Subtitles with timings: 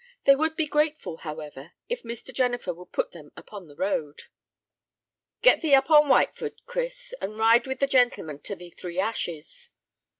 [0.23, 2.33] They would be grateful, however, if Mr.
[2.33, 4.23] Jennifer would put them upon the road.
[5.43, 9.69] "Get thee up on Whitefoot, Chris, and ride with the gentlemen to the Three Ashes."